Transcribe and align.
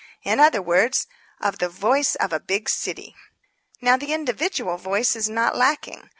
In 0.23 0.39
other 0.39 0.63
words, 0.63 1.05
of 1.39 1.59
the 1.59 1.69
Voice 1.69 2.15
of 2.15 2.33
a 2.33 2.39
Big 2.39 2.67
City. 2.69 3.15
Now, 3.81 3.97
the 3.97 4.13
individual 4.13 4.77
voice 4.77 5.15
is 5.15 5.29
not 5.29 5.55
lacking. 5.55 6.09